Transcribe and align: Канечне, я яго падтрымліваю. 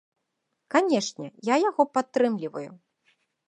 Канечне, 0.75 1.27
я 1.53 1.59
яго 1.69 1.87
падтрымліваю. 1.99 2.69